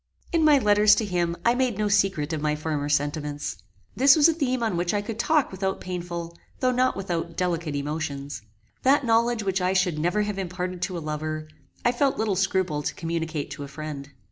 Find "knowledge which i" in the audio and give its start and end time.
9.05-9.73